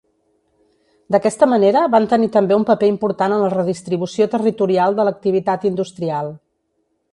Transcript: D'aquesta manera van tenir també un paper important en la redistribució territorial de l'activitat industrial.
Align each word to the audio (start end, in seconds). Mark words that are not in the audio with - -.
D'aquesta 1.15 1.47
manera 1.51 1.83
van 1.97 2.07
tenir 2.13 2.29
també 2.37 2.57
un 2.61 2.65
paper 2.71 2.89
important 2.95 3.37
en 3.37 3.43
la 3.45 3.51
redistribució 3.57 4.29
territorial 4.35 4.99
de 5.01 5.09
l'activitat 5.09 5.71
industrial. 5.73 6.37